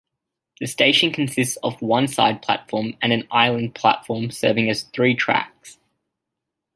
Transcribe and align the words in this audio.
The 0.59 0.65
station 0.65 1.11
consists 1.13 1.57
of 1.57 1.79
one 1.79 2.07
side 2.07 2.41
platform 2.41 2.97
and 3.03 3.13
an 3.13 3.27
island 3.29 3.75
platform 3.75 4.31
serving 4.31 4.73
three 4.73 5.13
tracks. 5.13 5.77